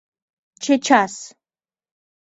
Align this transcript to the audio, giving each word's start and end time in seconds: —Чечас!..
—Чечас!.. 0.63 1.13